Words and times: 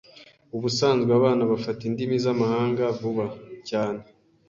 Ubusanzwe 0.55 1.11
abana 1.19 1.43
bafata 1.51 1.81
indimi 1.89 2.15
z'amahanga 2.23 2.83
vuba 2.99 3.25
cyane. 3.69 4.01